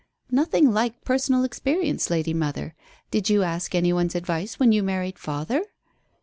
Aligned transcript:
"Nothing 0.31 0.71
like 0.71 1.03
personal 1.03 1.43
experience, 1.43 2.09
lady 2.09 2.33
mother. 2.33 2.73
Did 3.11 3.29
you 3.29 3.43
ask 3.43 3.75
any 3.75 3.93
one's 3.93 4.15
advice 4.15 4.59
when 4.59 4.71
you 4.71 4.81
married 4.81 5.19
father?" 5.19 5.63